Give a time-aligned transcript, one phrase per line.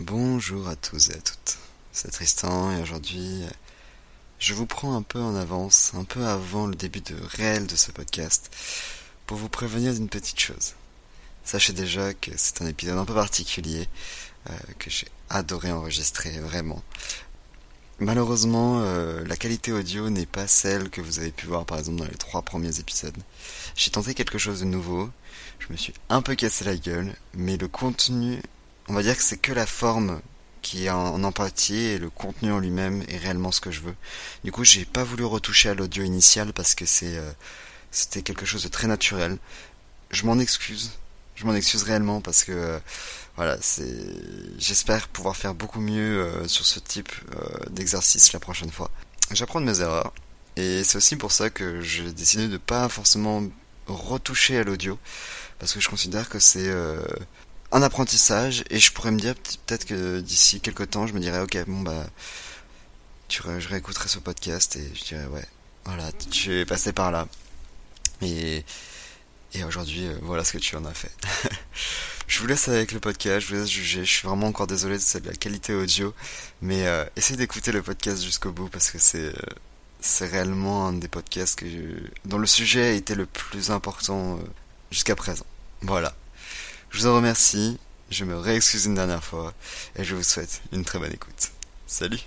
[0.00, 1.58] Bonjour à tous et à toutes.
[1.92, 3.42] C'est Tristan et aujourd'hui,
[4.38, 7.76] je vous prends un peu en avance, un peu avant le début de réel de
[7.76, 8.50] ce podcast,
[9.26, 10.72] pour vous prévenir d'une petite chose.
[11.44, 13.88] Sachez déjà que c'est un épisode un peu particulier,
[14.48, 16.82] euh, que j'ai adoré enregistrer, vraiment.
[17.98, 21.98] Malheureusement, euh, la qualité audio n'est pas celle que vous avez pu voir par exemple
[21.98, 23.18] dans les trois premiers épisodes.
[23.76, 25.10] J'ai tenté quelque chose de nouveau,
[25.58, 28.40] je me suis un peu cassé la gueule, mais le contenu
[28.90, 30.20] on va dire que c'est que la forme
[30.62, 33.94] qui est en, empathie et le contenu en lui-même est réellement ce que je veux.
[34.42, 37.30] Du coup, j'ai pas voulu retoucher à l'audio initial parce que c'est euh,
[37.92, 39.38] c'était quelque chose de très naturel.
[40.10, 40.90] Je m'en excuse.
[41.36, 42.80] Je m'en excuse réellement parce que euh,
[43.36, 43.94] voilà, c'est
[44.58, 47.12] j'espère pouvoir faire beaucoup mieux euh, sur ce type
[47.70, 48.90] d'exercice la prochaine fois.
[49.30, 50.12] J'apprends de mes erreurs
[50.56, 53.44] et c'est aussi pour ça que j'ai décidé de pas forcément
[53.86, 54.98] retoucher à l'audio
[55.60, 56.68] parce que je considère que c'est
[57.72, 59.34] un apprentissage et je pourrais me dire
[59.66, 62.06] peut-être que d'ici quelques temps je me dirais ok bon bah
[63.28, 65.44] tu je réécouterai ce podcast et je dirais ouais
[65.84, 67.28] voilà tu es passé par là.
[68.22, 68.64] Et
[69.54, 71.12] et aujourd'hui euh, voilà ce que tu en as fait.
[72.26, 74.04] Je vous laisse avec le podcast je vous laisse juger.
[74.04, 76.14] Je suis vraiment encore désolé de la qualité audio
[76.62, 79.54] mais euh, essayez d'écouter le podcast jusqu'au bout parce que c'est euh,
[80.00, 81.66] c'est réellement un des podcasts que
[82.24, 84.42] dont le sujet a été le plus important euh,
[84.90, 85.46] jusqu'à présent.
[85.82, 86.14] Voilà
[86.90, 87.78] je vous en remercie,
[88.10, 89.54] je me réexcuse une dernière fois
[89.96, 91.50] et je vous souhaite une très bonne écoute.
[91.86, 92.18] Salut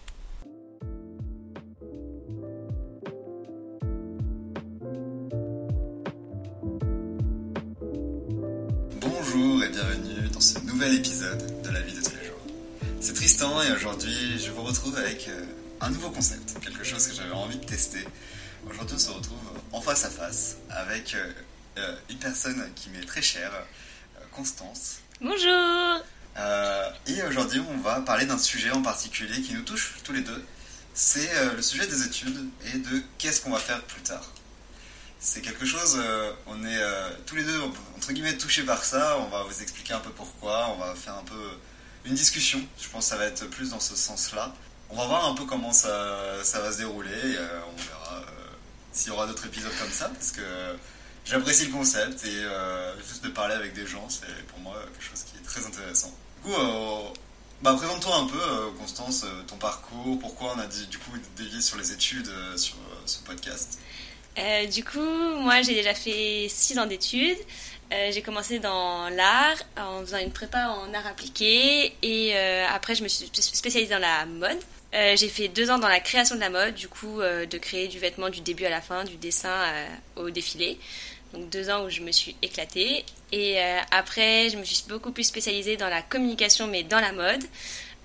[9.02, 12.42] Bonjour et bienvenue dans ce nouvel épisode de la vie de tous les jours.
[13.02, 15.44] C'est Tristan et aujourd'hui je vous retrouve avec euh,
[15.82, 18.06] un nouveau concept, quelque chose que j'avais envie de tester.
[18.70, 19.40] Aujourd'hui on se retrouve
[19.74, 21.32] en face à face avec euh,
[21.80, 23.52] euh, une personne qui m'est très chère,
[24.36, 24.98] Constance.
[25.22, 26.02] Bonjour
[26.38, 30.22] euh, Et aujourd'hui, on va parler d'un sujet en particulier qui nous touche tous les
[30.22, 30.44] deux.
[30.94, 34.32] C'est euh, le sujet des études et de qu'est-ce qu'on va faire plus tard.
[35.20, 36.82] C'est quelque chose, euh, on est
[37.26, 37.62] tous les deux,
[37.96, 39.18] entre guillemets, touchés par ça.
[39.20, 40.70] On va vous expliquer un peu pourquoi.
[40.72, 41.58] On va faire un peu
[42.06, 42.60] une discussion.
[42.82, 44.54] Je pense que ça va être plus dans ce sens-là.
[44.90, 47.38] On va voir un peu comment ça, ça va se dérouler.
[47.72, 48.26] on verra
[48.92, 50.10] s'il y aura d'autres épisodes comme ça.
[50.10, 50.42] Parce que
[51.26, 55.04] j'apprécie le concept et euh, juste de parler avec des gens, c'est pour moi quelque
[55.04, 56.12] chose qui est très intéressant.
[56.38, 57.10] Du coup, euh,
[57.62, 61.78] bah, présente-toi un peu, euh, Constance, ton parcours, pourquoi on a du coup dévié sur
[61.78, 62.76] les études sur
[63.06, 63.80] ce podcast.
[64.72, 67.38] du coup, moi j'ai déjà fait 6 ans d'études.
[67.92, 72.36] j'ai commencé dans l'art en faisant une prépa en art appliqué et
[72.68, 74.60] après je me suis spécialisée dans la mode.
[74.92, 78.00] j'ai fait deux ans dans la création de la mode, du coup, de créer du
[78.00, 79.64] vêtement du début à la fin, du dessin
[80.18, 80.80] au défilé
[81.34, 83.04] donc deux ans où je me suis éclatée.
[83.32, 87.12] Et euh, après, je me suis beaucoup plus spécialisée dans la communication, mais dans la
[87.12, 87.44] mode.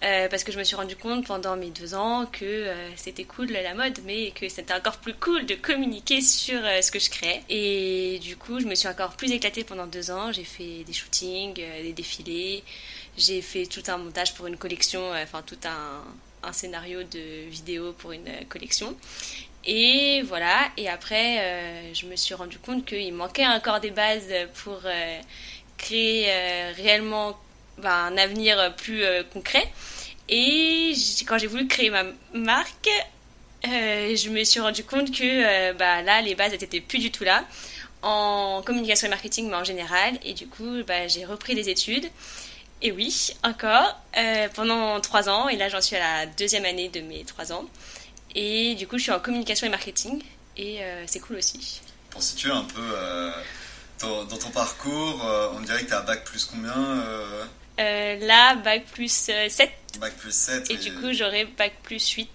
[0.05, 3.25] Euh, parce que je me suis rendu compte pendant mes deux ans que euh, c'était
[3.25, 7.11] cool la mode, mais que c'était encore plus cool de communiquer sur ce que je
[7.11, 7.43] crée.
[7.49, 10.33] Et du coup, je me suis encore plus éclatée pendant deux ans.
[10.33, 12.63] J'ai fait des shootings, des défilés.
[13.17, 16.05] J'ai fait tout un montage pour une collection, enfin tout un,
[16.45, 18.97] un scénario de vidéo pour une collection.
[19.65, 24.33] Et voilà, et après, euh, je me suis rendu compte qu'il manquait encore des bases
[24.63, 25.21] pour euh,
[25.77, 27.39] créer euh, réellement
[27.79, 29.03] bah, un avenir plus
[29.33, 29.71] concret.
[30.29, 30.95] Et
[31.27, 32.05] quand j'ai voulu créer ma
[32.35, 32.89] marque,
[33.65, 37.45] je me suis rendu compte que bah, là, les bases n'étaient plus du tout là,
[38.03, 40.19] en communication et marketing, mais en général.
[40.25, 42.09] Et du coup, bah, j'ai repris des études.
[42.81, 43.97] Et oui, encore,
[44.55, 47.65] pendant trois ans, et là j'en suis à la deuxième année de mes trois ans.
[48.35, 50.23] Et du coup, je suis en communication et marketing.
[50.57, 51.81] Et euh, c'est cool aussi.
[52.11, 53.33] Pour situer un peu euh,
[54.01, 57.03] dans ton parcours, euh, on dirait que tu as bac plus combien
[57.79, 59.71] Là, bac plus 7.
[60.01, 60.71] Bac plus 7.
[60.71, 62.29] Et, du coup, j'aurai bac plus 8.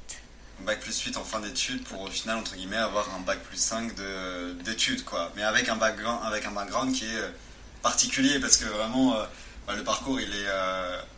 [0.61, 3.57] Bac plus 8 en fin d'études pour au final, entre guillemets, avoir un bac plus
[3.57, 3.91] 5
[4.63, 5.33] d'études, quoi.
[5.35, 7.21] Mais avec un, background, avec un background qui est
[7.81, 9.17] particulier parce que vraiment,
[9.67, 10.47] bah, le parcours, il est,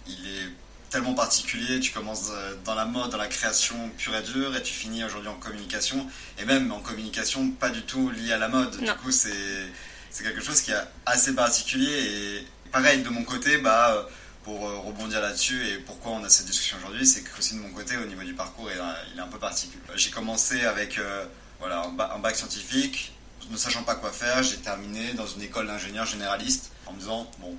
[0.07, 0.49] il est
[0.95, 1.81] tellement particulier.
[1.81, 5.03] Tu commences euh, dans la mode, dans la création pure et dure, et tu finis
[5.03, 6.08] aujourd'hui en communication.
[6.40, 8.78] Et même en communication, pas du tout lié à la mode.
[8.78, 11.91] Du coup, c'est quelque chose qui est assez particulier.
[11.91, 14.08] Et pareil, de mon côté, bah,
[14.46, 17.59] pour euh, rebondir là-dessus et pourquoi on a cette discussion aujourd'hui, c'est que aussi de
[17.59, 19.84] mon côté, au niveau du parcours, il est un peu particulier.
[19.96, 21.25] J'ai commencé avec euh,
[21.59, 23.11] voilà, un bac scientifique,
[23.52, 27.29] ne sachant pas quoi faire, j'ai terminé dans une école d'ingénieur généraliste en me disant,
[27.40, 27.53] bon,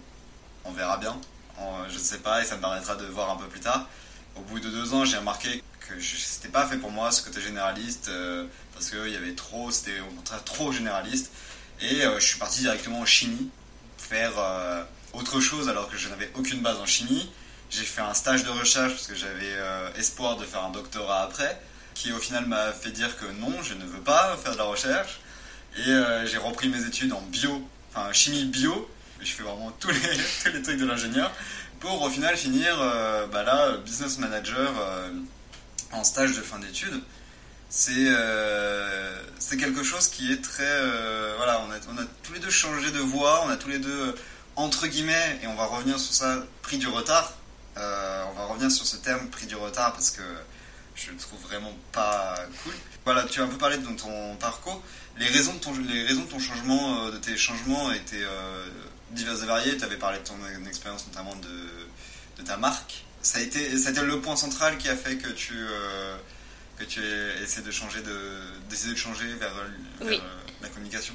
[0.64, 1.20] on verra bien
[1.88, 3.88] je ne sais pas, et ça me permettra de voir un peu plus tard.
[4.36, 7.40] Au bout de deux ans, j'ai remarqué que c'était pas fait pour moi ce côté
[7.40, 11.30] généraliste, euh, parce qu'il y avait trop, c'était au contraire trop généraliste.
[11.80, 13.50] Et euh, je suis parti directement en chimie,
[13.98, 14.82] faire euh,
[15.12, 17.30] autre chose alors que je n'avais aucune base en chimie.
[17.70, 19.54] j'ai fait un stage de recherche parce que j'avais
[19.96, 21.60] espoir de faire un doctorat après,
[21.94, 24.64] qui au final m'a fait dire que non, je ne veux pas faire de la
[24.64, 25.20] recherche.
[25.78, 25.92] Et
[26.26, 28.88] j'ai repris mes études en bio, enfin chimie bio.
[29.20, 30.00] Je fais vraiment tous les,
[30.44, 31.32] tous les trucs de l'ingénieur
[31.80, 32.76] pour au final finir
[33.30, 34.72] bah là, business manager
[35.92, 37.00] en stage de fin d'études.
[37.68, 42.32] C'est euh, c'est quelque chose qui est très euh, voilà on a, on a tous
[42.32, 44.14] les deux changé de voie on a tous les deux
[44.54, 47.34] entre guillemets et on va revenir sur ça pris du retard.
[47.76, 50.22] Euh, on va revenir sur ce terme pris du retard parce que
[50.94, 52.72] je le trouve vraiment pas cool.
[53.04, 54.82] Voilà tu as un peu parlé de ton parcours.
[55.18, 58.24] Les raisons de ton les raisons de ton changement de tes changements étaient
[59.16, 60.36] diverses et variées tu avais parlé de ton
[60.68, 63.04] expérience notamment de, de ta marque.
[63.22, 65.56] Ça a été ça a été le point central qui a fait que tu
[66.78, 67.00] que tu
[67.42, 68.18] essaies de changer de,
[68.68, 69.52] d'essayer de changer vers,
[70.02, 70.18] euh,
[70.62, 71.14] la communication?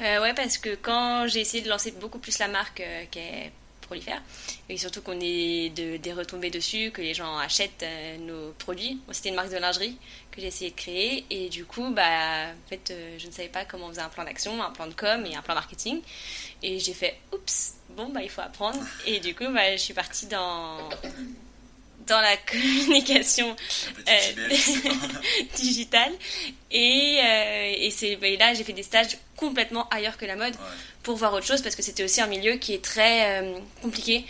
[0.00, 3.18] Euh, Ouais, parce que quand j'ai essayé de lancer beaucoup plus la marque euh, qui
[3.18, 3.52] est
[3.86, 4.22] prolifère,
[4.68, 9.00] et surtout qu'on ait de, des retombées dessus, que les gens achètent euh, nos produits.
[9.12, 9.96] c'était une marque de lingerie
[10.30, 13.64] que j'ai essayé de créer, et du coup, bah, en fait, je ne savais pas
[13.64, 16.02] comment on faisait un plan d'action, un plan de com et un plan marketing.
[16.62, 18.78] Et j'ai fait, oups, bon, bah, il faut apprendre.
[19.06, 20.88] Et du coup, bah, je suis partie dans
[22.06, 23.54] dans la communication
[24.08, 24.48] euh,
[25.56, 26.12] digitale.
[26.70, 30.54] Et, euh, et c'est bah, là, j'ai fait des stages complètement ailleurs que la mode
[31.02, 34.24] pour voir autre chose parce que c'était aussi un milieu qui est très euh, compliqué,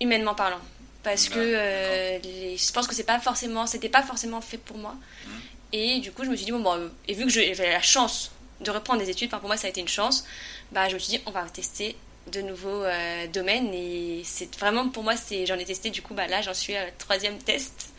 [0.00, 0.60] humainement parlant.
[1.02, 4.92] Parce que je pense que c'est pas forcément, c'était pas forcément fait pour moi.
[4.94, 5.30] Mmh.
[5.72, 8.32] Et du coup, je me suis dit, bon, bon et vu que j'avais la chance
[8.60, 10.24] de reprendre des études, enfin, pour moi, ça a été une chance,
[10.72, 11.96] bah, je me suis dit, on va tester
[12.32, 16.14] de nouveaux euh, domaines et c'est vraiment pour moi c'est j'en ai testé du coup
[16.14, 17.90] bah là j'en suis à troisième test.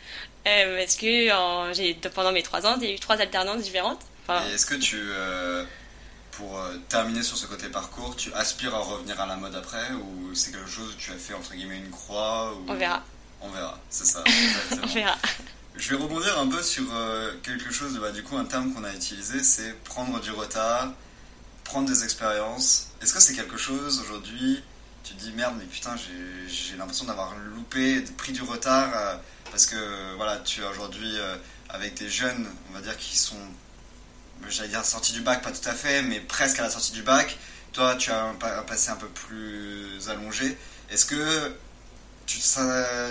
[0.46, 4.00] Euh, parce que j'ai pendant mes trois ans j'ai eu trois alternances différentes.
[4.52, 5.64] Est-ce que tu euh,
[6.32, 10.34] pour terminer sur ce côté parcours tu aspires à revenir à la mode après ou
[10.34, 13.02] c'est quelque chose où tu as fait entre guillemets une croix on verra.
[13.40, 13.78] On verra.
[13.88, 14.24] C'est ça.
[14.82, 15.16] On verra.
[15.76, 16.84] Je vais rebondir un peu sur
[17.42, 20.92] quelque chose bah, du coup un terme qu'on a utilisé c'est prendre du retard
[21.68, 22.88] prendre des expériences.
[23.02, 24.62] Est-ce que c'est quelque chose aujourd'hui
[25.04, 25.94] Tu te dis merde, mais putain,
[26.48, 29.16] j'ai l'impression d'avoir loupé, pris du retard euh,
[29.50, 31.36] parce que voilà, tu es aujourd'hui euh,
[31.68, 33.36] avec des jeunes, on va dire, qui sont,
[34.48, 37.02] j'allais dire sortis du bac, pas tout à fait, mais presque à la sortie du
[37.02, 37.36] bac.
[37.74, 40.56] Toi, tu as un, passé un peu plus allongé.
[40.90, 41.54] Est-ce que
[42.24, 42.38] tu,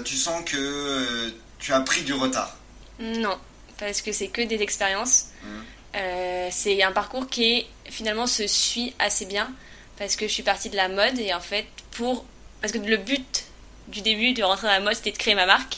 [0.03, 1.29] tu sens que euh,
[1.59, 2.57] tu as pris du retard?
[2.99, 3.37] Non,
[3.77, 5.27] parce que c'est que des expériences.
[5.43, 5.47] Mmh.
[5.95, 9.51] Euh, c'est un parcours qui finalement se suit assez bien
[9.97, 12.25] parce que je suis partie de la mode et en fait pour
[12.61, 13.45] parce que le but
[13.87, 15.77] du début de rentrer dans la mode c'était de créer ma marque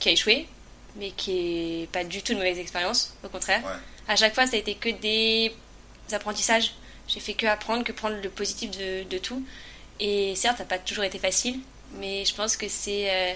[0.00, 0.46] qui a échoué
[0.96, 3.62] mais qui est pas du tout une mauvaise expérience au contraire.
[4.06, 5.52] À chaque fois ça a été que des
[6.12, 6.72] apprentissages.
[7.08, 9.44] J'ai fait que apprendre que prendre le positif de, tout.
[10.00, 11.58] Et certes ça n'a pas toujours été facile
[11.96, 13.34] mais je pense que c'est euh,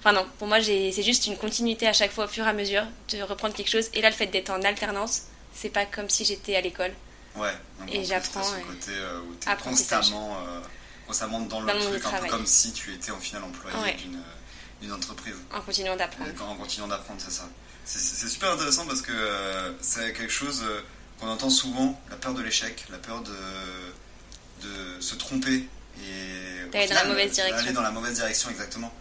[0.00, 0.26] enfin non.
[0.38, 3.22] Pour moi c'est juste une continuité à chaque fois au fur et à mesure de
[3.22, 3.88] reprendre quelque chose.
[3.94, 5.22] Et là le fait d'être en alternance
[5.54, 6.92] c'est pas comme si j'étais à l'école.
[7.36, 7.54] Ouais,
[7.88, 8.42] et j'apprends.
[8.42, 10.60] ce côté euh, où tu es constamment, euh,
[11.06, 13.96] constamment dans, le truc, un peu comme si tu étais en final employé
[14.82, 15.36] d'une entreprise.
[15.54, 16.30] En continuant d'apprendre.
[16.48, 17.48] En continuant d'apprendre, c'est ça.
[17.84, 20.64] C'est super intéressant parce que euh, c'est quelque chose
[21.18, 25.68] qu'on entend souvent, la peur de l'échec, la peur de, de se tromper.
[26.02, 27.58] et D'aller dans la mauvaise direction.
[27.58, 28.92] Aller dans la mauvaise direction, exactement.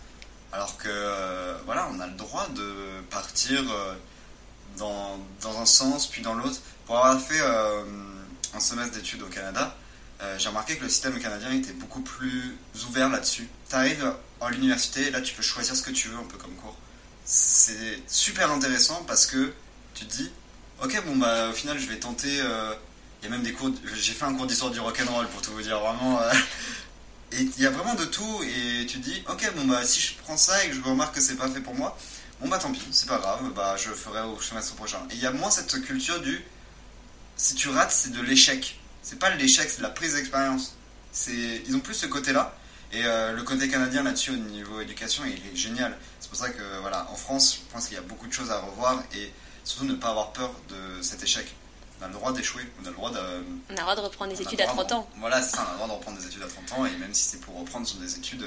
[0.52, 3.64] Alors que, voilà, on a le droit de partir
[4.78, 6.59] dans, dans un sens, puis dans l'autre.
[6.86, 7.83] Pour avoir fait euh,
[8.53, 9.75] un semestre d'études au Canada,
[10.21, 13.47] euh, j'ai remarqué que le système canadien était beaucoup plus ouvert là-dessus.
[13.69, 16.53] Tu arrives à l'université là tu peux choisir ce que tu veux, un peu comme
[16.56, 16.75] cours.
[17.25, 19.53] C'est super intéressant parce que
[19.94, 20.31] tu te dis,
[20.83, 22.41] ok, bon bah au final je vais tenter.
[22.41, 22.73] Euh,
[23.21, 23.71] il y a même des cours.
[23.95, 26.19] J'ai fait un cours d'histoire du rock'n'roll pour tout vous dire vraiment.
[27.31, 30.01] et il y a vraiment de tout et tu te dis, ok, bon bah si
[30.01, 31.97] je prends ça et que je remarque que c'est pas fait pour moi,
[32.41, 34.99] bon bah tant pis, c'est pas grave, bah je ferai au semestre prochain.
[35.11, 36.44] Et il y a moins cette culture du
[37.40, 38.78] si tu rates, c'est de l'échec.
[39.02, 40.76] C'est pas l'échec, c'est de la prise d'expérience.
[41.28, 42.54] Ils ont plus ce côté-là.
[42.92, 45.98] Et euh, le côté canadien là-dessus au niveau éducation, il est génial.
[46.19, 48.52] C'est pour ça que voilà, en France, je pense qu'il y a beaucoup de choses
[48.52, 49.31] à revoir et
[49.64, 51.48] surtout ne pas avoir peur de cet échec.
[52.02, 53.18] On a le droit d'échouer, on a le droit de.
[53.18, 55.10] On a le droit de reprendre des études à 30 ans.
[55.18, 56.98] Voilà, c'est ça, on a le droit de reprendre des études à 30 ans et
[56.98, 58.46] même si c'est pour reprendre sur des études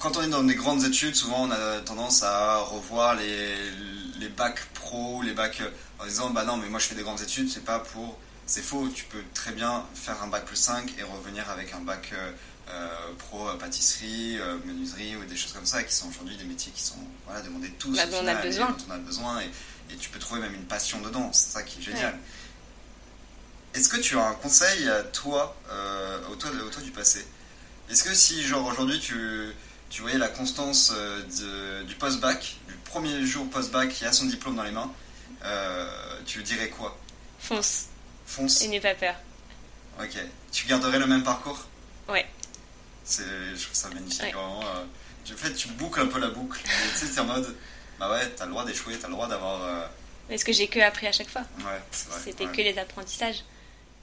[0.00, 3.54] quand on est dans des grandes études, souvent on a tendance à revoir les,
[4.20, 7.02] les bacs pro, les bacs euh, en disant bah non mais moi je fais des
[7.02, 8.18] grandes études, c'est pas pour.
[8.46, 11.80] C'est faux, tu peux très bien faire un bac plus 5 et revenir avec un
[11.80, 12.32] bac euh,
[12.70, 16.82] euh, pro pâtisserie, menuiserie ou des choses comme ça qui sont aujourd'hui des métiers qui
[16.82, 17.96] sont voilà, demandés tous.
[17.96, 18.76] Bah, on a besoin.
[18.88, 19.50] on a besoin et,
[19.92, 22.18] et, tu peux trouver même une passion dedans, c'est ça qui est génial.
[23.72, 25.56] Est-ce que tu as un conseil à toi,
[26.28, 27.24] au toi, au toi du passé?
[27.88, 29.54] Est-ce que si genre aujourd'hui tu
[29.90, 34.26] tu voyais la constance euh, de- du post-bac, du premier jour post-bac qui a son
[34.26, 34.90] diplôme dans les mains,
[35.44, 35.88] euh,
[36.26, 36.96] tu dirais quoi?
[37.38, 37.86] Fonce
[38.26, 39.14] Fonce et n'aie pas peur.
[40.00, 40.16] Ok.
[40.52, 41.66] Tu garderais le même parcours?
[42.08, 42.26] Ouais.
[43.04, 43.24] C'est,
[43.56, 44.30] je trouve ça magnifique, Ouais.
[44.32, 44.60] vraiment.
[44.62, 44.84] euh,
[45.32, 46.60] en fait, tu boucles un peu la boucle.
[46.98, 47.56] Tu sais, en mode,
[47.98, 49.62] bah ouais, t'as le droit d'échouer, t'as le droit d'avoir.
[49.62, 49.86] euh,
[50.28, 51.42] Mais ce que j'ai que appris à chaque fois.
[51.58, 52.20] Ouais, c'est vrai.
[52.24, 52.52] C'était ouais.
[52.52, 53.44] que les apprentissages.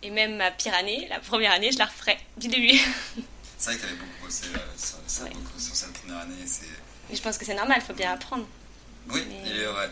[0.03, 2.79] Et même ma pire année, la première année, je la referais du début.
[3.57, 5.31] C'est vrai que t'avais beaucoup bossé euh, sur, sur- Ouais.
[5.33, 6.35] beaucoup sur cette première année.
[6.45, 6.65] C'est...
[7.09, 8.45] Mais je pense que c'est normal, faut bien apprendre.
[9.09, 9.91] Oui, Mais- il est vrai.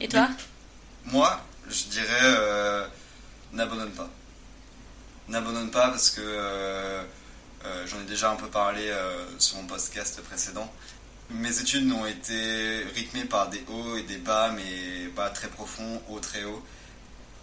[0.00, 0.28] Et toi
[1.04, 2.86] Moi, je dirais euh,
[3.52, 4.08] n'abandonne pas.
[5.28, 7.02] N'abandonne pas parce que euh,
[7.64, 8.92] euh, j'en ai déjà un peu parlé
[9.38, 10.72] sur mon podcast précédent.
[11.30, 16.00] Mes études ont été rythmées par des hauts et des bas, mais bas très profonds,
[16.08, 16.64] hauts très hauts.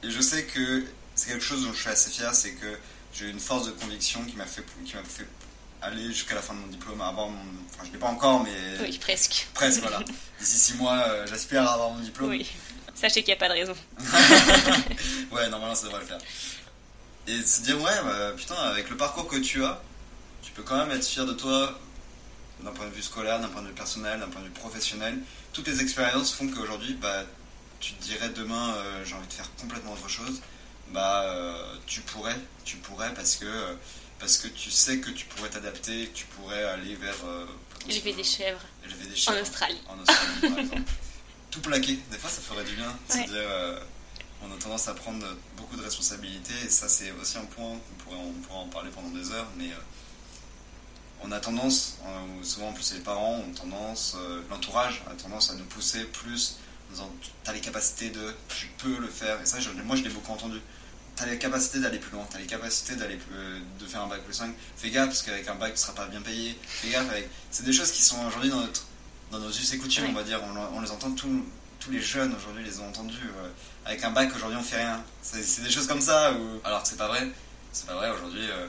[0.04, 2.78] Et je sais que c'est quelque chose dont je suis assez fier, c'est que
[3.14, 5.28] j'ai eu une force de conviction qui m'a fait, qui m'a fait
[5.82, 7.40] aller jusqu'à la fin de mon diplôme, avoir mon...
[7.70, 8.52] Enfin, je ne l'ai pas encore, mais
[8.82, 9.48] Oui, presque.
[9.54, 10.00] presque, voilà.
[10.40, 12.30] D'ici six mois, euh, j'aspire à avoir mon diplôme.
[12.30, 12.50] Oui.
[12.96, 13.76] Sachez qu'il n'y a pas de raison.
[15.32, 16.20] ouais, normalement ça devrait le faire.
[17.28, 19.82] Et de se dire, ouais, bah, putain, avec le parcours que tu as,
[20.42, 21.80] tu peux quand même être fier de toi
[22.62, 25.18] d'un point de vue scolaire, d'un point de vue personnel, d'un point de vue professionnel.
[25.52, 27.24] Toutes les expériences font qu'aujourd'hui, bah,
[27.80, 30.42] tu te dirais demain, euh, j'ai envie de faire complètement autre chose.
[30.92, 32.36] Bah, euh, tu pourrais,
[32.66, 33.76] tu pourrais parce que, euh,
[34.20, 37.16] parce que tu sais que tu pourrais t'adapter, tu pourrais aller vers.
[37.26, 37.46] euh,
[37.90, 39.42] Élever des chèvres élever des en chèvres.
[39.42, 39.82] Australie.
[39.90, 40.82] En Australie, par exemple.
[41.52, 42.88] Tout plaquer, des fois ça ferait du bien.
[43.10, 43.24] de Ouais.
[43.26, 43.80] Se dire, euh,
[44.42, 45.26] on a tendance à prendre
[45.58, 48.90] beaucoup de responsabilités, et ça c'est aussi un point qu'on pourrait, on pourrait en parler
[48.92, 49.70] pendant des heures, mais
[51.22, 51.98] on a tendance,
[52.40, 56.04] ou souvent en plus les parents ont tendance, euh, l'entourage a tendance à nous pousser
[56.06, 56.58] plus
[56.90, 57.12] en disant
[57.44, 60.32] t'as les capacités de, tu peux le faire, et ça je- moi je l'ai beaucoup
[60.34, 60.60] entendu.
[61.16, 64.22] T'as les capacités d'aller plus loin, t'as les capacités d'aller plus- de faire un bac
[64.24, 64.54] plus 5.
[64.76, 66.58] Fais gaffe parce qu'avec un bac tu seras pas bien payé.
[66.68, 67.30] Fais gaffe avec.
[67.52, 68.86] C'est des choses qui sont aujourd'hui dans notre
[69.32, 70.10] dans nos us et coutumes, Ouais.
[70.12, 71.44] on va dire, on, on les entend tous,
[71.80, 73.16] tous les jeunes aujourd'hui les ont entendus.
[73.38, 73.50] euh,
[73.86, 75.04] avec un bac aujourd'hui on fait rien.
[75.22, 76.34] C'est c'est des choses comme ça.
[76.34, 76.60] Où...
[76.64, 77.28] Alors que c'est pas vrai.
[77.72, 78.50] C'est pas vrai aujourd'hui.
[78.50, 78.68] euh,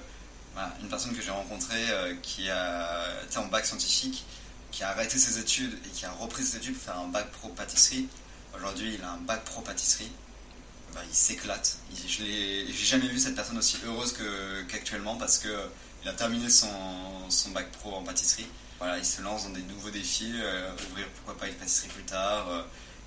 [0.55, 4.25] voilà, une personne que j'ai rencontrée euh, qui a été en bac scientifique,
[4.71, 7.31] qui a arrêté ses études et qui a repris ses études pour faire un bac
[7.33, 8.07] pro pâtisserie.
[8.57, 10.11] Aujourd'hui il a un bac pro pâtisserie.
[10.95, 11.79] Bah, il s'éclate.
[12.07, 14.15] Je l'ai- j'ai jamais vu cette personne aussi heureuse
[14.69, 15.67] qu'actuellement parce que euh,
[16.03, 16.69] il a terminé son,
[17.31, 18.47] son bac pro en pâtisserie.
[18.79, 22.05] Voilà, il se lance dans des nouveaux défis, euh, ouvrir pourquoi pas une pâtisserie plus
[22.05, 22.49] tard.
[22.49, 22.63] euh,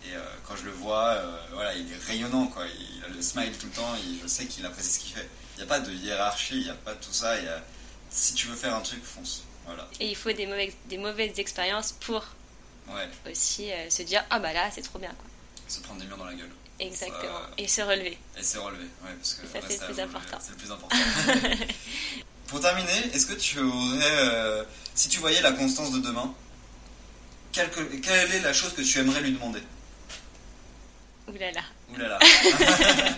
[0.06, 1.22] et euh, quand je le vois,
[1.54, 2.66] voilà, il est rayonnant, quoi.
[2.68, 3.96] Il a le smile tout le temps.
[3.96, 5.28] Et je sais qu'il apprécie ce qu'il fait.
[5.56, 7.38] Il n'y a pas de hiérarchie, il n'y a pas tout ça.
[7.38, 7.64] il y a-
[8.10, 9.44] si tu veux faire un truc, fonce.
[9.66, 9.88] Voilà.
[10.00, 12.24] Et il faut des mauvaises, des mauvaises expériences pour
[12.90, 13.10] Ouais.
[13.30, 15.10] aussi se dire Ah bah là, c'est trop bien.
[15.18, 15.26] Quoi.
[15.68, 16.52] Se prendre des murs dans la gueule.
[16.80, 17.40] Exactement.
[17.40, 18.18] Ça- Et se relever.
[18.38, 20.38] Et se relever, ouais, parce que ça, c'est le plus important.
[20.40, 20.98] C'est le plus important.
[22.48, 24.64] Pour terminer, est-ce que tu aurais, euh,
[24.96, 26.34] si tu voyais la constance de demain,
[27.52, 29.62] quelle, que- quelle est la chose que tu aimerais lui demander?
[31.98, 32.20] Là là.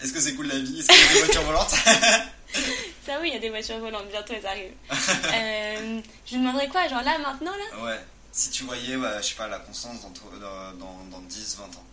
[0.00, 0.78] Est-ce que c'est cool la vie?
[0.80, 1.70] Est-ce qu'il y a des voitures volantes?
[3.06, 4.72] Ça oui, il y a des voitures volantes, bientôt elles arrivent.
[4.92, 6.86] Euh, je lui demanderais quoi?
[6.88, 7.84] Genre là, maintenant, là?
[7.84, 7.98] Ouais.
[8.36, 11.64] Si tu voyais, bah, je sais pas, la constance dans, dans, dans, dans 10, 20
[11.64, 11.84] ans.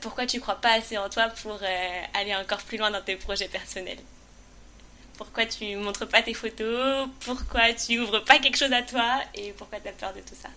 [0.00, 3.14] Pourquoi tu crois pas assez en toi pour euh, aller encore plus loin dans tes
[3.14, 4.00] projets personnels?
[5.16, 7.08] Pourquoi tu montres pas tes photos?
[7.20, 9.20] Pourquoi tu ouvres pas quelque chose à toi?
[9.36, 10.48] Et pourquoi tu as peur de tout ça?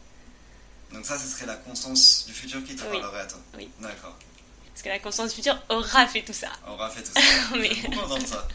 [0.91, 2.99] Donc ça, ce serait la constance du futur qui te Oui.
[2.99, 3.39] parlerait à toi.
[3.55, 3.69] Oui.
[3.79, 4.17] D'accord.
[4.71, 6.49] Parce que la conscience future aura fait tout ça.
[6.67, 7.55] Aura fait tout ça.
[7.55, 8.47] Mais- J'aime beaucoup entendre ça.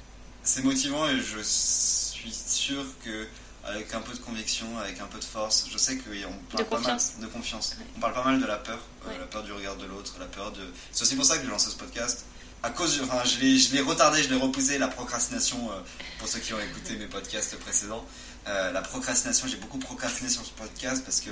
[0.42, 3.28] C'est motivant et je suis sûr que
[3.70, 6.10] avec un peu de conviction, avec un peu de force, je sais qu'on
[6.50, 7.12] parle De pas confiance.
[7.18, 7.76] mal de confiance.
[7.96, 9.18] On parle pas mal de la peur, euh, Ouais.
[9.18, 10.60] la peur du regard de l'autre, la peur de.
[10.92, 12.24] C'est aussi pour ça que j'ai lancé ce podcast.
[12.62, 14.76] À cause, du- enfin, je l'ai, je l'ai retardé, je l'ai repoussé.
[14.78, 15.80] La procrastination, euh,
[16.18, 18.04] pour ceux qui ont écouté mes podcasts précédents,
[18.48, 21.30] euh, la procrastination, j'ai beaucoup procrastiné sur ce podcast parce que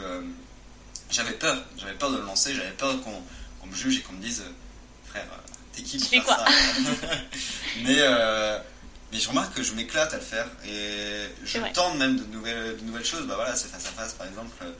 [1.11, 3.23] j'avais peur, j'avais peur de le lancer, j'avais peur qu'on,
[3.66, 4.42] me juge et qu'on me dise,
[5.11, 5.26] frère,
[5.75, 6.45] t'es qui pour faire quoi ça?
[7.85, 7.99] Mais
[9.12, 12.77] mais je remarque que je m'éclate à le faire et je tente même de nouvelles,
[12.77, 13.27] de nouvelles choses.
[13.27, 14.73] Bah voilà, c'est face à face par exemple, euh,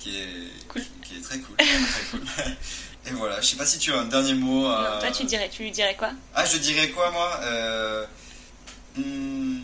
[0.00, 0.82] qui est, Cool.
[1.02, 1.56] qui, qui est très cool.
[1.56, 2.20] très cool.
[3.06, 4.66] Et voilà, je sais pas si tu as un dernier mot.
[4.66, 6.10] à- Non, toi, tu, dirais, tu lui dirais quoi?
[6.34, 7.40] Ah, je dirais quoi moi?
[7.44, 8.04] Euh,
[8.96, 9.60] hmm,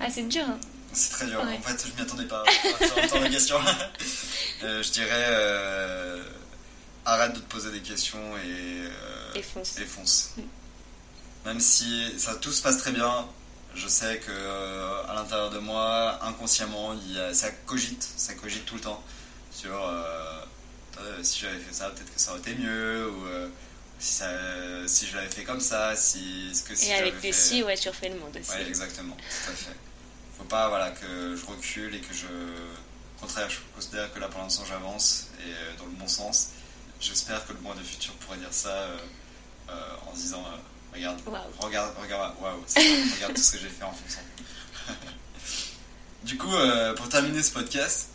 [0.00, 0.44] Ah, c'est dur.
[0.46, 0.58] hein.
[0.92, 1.40] C'est très dur.
[1.42, 1.58] Ouais.
[1.58, 2.44] En fait, je m'y attendais pas.
[3.30, 3.56] question.
[4.62, 6.20] Euh, je dirais
[7.04, 9.78] arrête de te poser des questions et Et fonce.
[9.78, 10.30] et fonce.
[10.38, 10.42] Mm.
[11.46, 13.26] Même si ça tout se passe très bien,
[13.74, 18.34] je sais que euh, à l'intérieur de moi, inconsciemment, il y a- ça cogite, ça
[18.34, 19.02] cogite tout le temps
[19.50, 20.40] sur euh,
[21.22, 23.48] si j'avais fait ça, peut-être que ça aurait été mieux ou euh,
[23.98, 24.28] si, ça,
[24.86, 27.62] si je l'avais fait comme ça, si ce que si Et avec des fait- si,
[27.62, 28.50] ouais, tu refais le monde aussi.
[28.50, 29.76] Ouais, exactement, tout à fait.
[30.38, 34.28] Faut pas voilà, que je recule et que je, Au contraire, je considère que là
[34.28, 36.48] pour l'instant j'avance et dans le bon sens.
[37.00, 38.88] J'espère que le mois de futur pourrait dire ça
[40.06, 40.44] en disant
[40.94, 41.20] regarde,
[41.58, 42.34] regarde, regarde,
[42.66, 44.20] ça, regarde tout ce que j'ai fait en fonction.
[46.24, 48.08] du coup, euh, pour terminer ce podcast,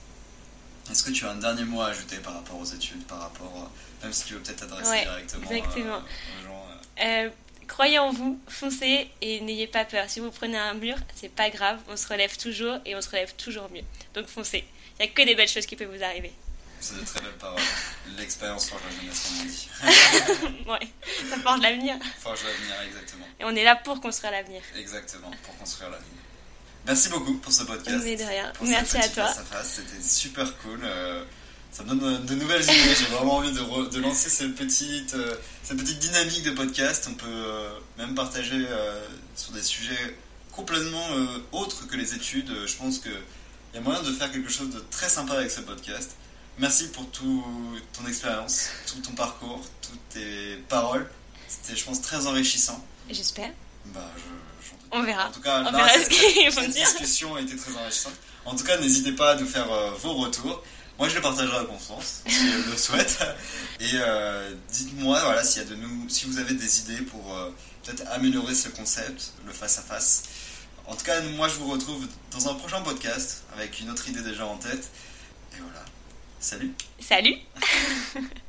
[0.92, 3.54] est-ce que tu as un dernier mot à ajouter par rapport aux études, par rapport,
[3.56, 5.96] euh, même si tu veux peut-être t'adresser Ouais, directement exactement.
[5.96, 6.66] euh, aux gens
[7.02, 7.30] euh, Euh,
[7.68, 10.06] croyez en vous, foncez et n'ayez pas peur.
[10.10, 13.10] Si vous prenez un mur, c'est pas grave, on se relève toujours et on se
[13.10, 13.84] relève toujours mieux.
[14.16, 14.66] Donc foncez.
[15.00, 16.32] Il n'y a que des belles choses qui peuvent vous arriver.
[16.82, 17.62] C'est de très belles paroles.
[18.18, 19.70] L'expérience forge la jeunesse, on dit.
[20.70, 20.88] ouais,
[21.30, 21.96] ça forge l'avenir.
[22.20, 23.26] Forge l'avenir, exactement.
[23.40, 24.62] Et on est là pour construire l'avenir.
[24.78, 26.22] Exactement, pour construire l'avenir.
[26.86, 28.02] Merci beaucoup pour ce podcast.
[28.04, 28.52] Mais de rien.
[28.62, 29.28] Merci à toi.
[29.64, 30.80] C'était super cool.
[30.84, 31.24] euh,
[31.72, 32.96] ça me donne de nouvelles idées.
[32.98, 37.08] J'ai vraiment envie de, re- de lancer cette petite, euh, cette petite dynamique de podcast.
[37.12, 39.06] On peut euh, même partager euh,
[39.36, 40.18] sur des sujets
[40.54, 42.50] complètement euh, autres que les études.
[42.66, 43.12] Je pense qu'il
[43.76, 46.12] y a moyen de faire quelque chose de très sympa avec ce podcast.
[46.60, 47.44] Merci pour tout
[47.94, 51.10] ton expérience, tout ton parcours, toutes tes paroles.
[51.48, 52.84] C'était, je pense, très enrichissant.
[53.10, 53.52] J'espère.
[53.86, 55.28] Bah, je, On verra.
[55.28, 58.14] en tout cas, On là, verra cette- ce discussion a été très enrichissante.
[58.46, 60.62] En tout cas, n'hésitez pas à nous faire euh, vos retours.
[60.98, 63.20] Moi, je les partagerai à confiance, si je le souhaite.
[63.80, 67.34] Et euh, dites-moi voilà, s'il y a de nous, si vous avez des idées pour
[67.36, 67.52] euh,
[67.84, 70.24] peut-être améliorer ce concept, le face-à-face.
[70.88, 74.22] En tout cas, moi, je vous retrouve dans un prochain podcast avec une autre idée
[74.22, 74.90] déjà en tête.
[75.54, 75.86] Et voilà.
[76.40, 76.74] Salut.
[77.00, 77.38] Salut